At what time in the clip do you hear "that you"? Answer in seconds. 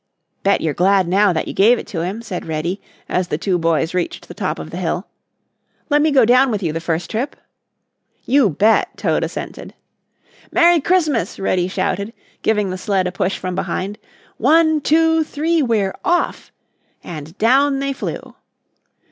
1.31-1.53